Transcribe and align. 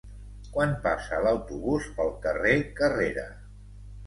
Quan 0.53 0.71
passa 0.85 1.19
l'autobús 1.25 1.91
pel 1.99 2.09
carrer 2.25 2.55
Carrera? 2.81 3.29